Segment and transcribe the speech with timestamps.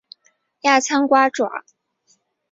[0.61, 1.63] 亚参爪哇。